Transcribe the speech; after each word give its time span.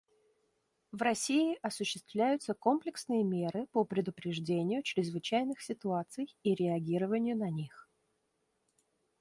В 0.91 1.03
России 1.03 1.59
осуществляются 1.61 2.55
комплексные 2.55 3.23
меры 3.23 3.67
по 3.67 3.83
предупреждению 3.85 4.81
чрезвычайных 4.81 5.61
ситуаций 5.61 6.35
и 6.41 6.55
реагированию 6.55 7.37
на 7.37 7.51
них. 7.51 7.87